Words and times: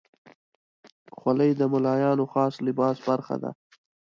خولۍ 1.17 1.51
د 1.57 1.61
ملایانو 1.73 2.25
خاص 2.33 2.53
لباس 2.67 2.97
برخه 3.07 3.35
ده. 3.43 3.51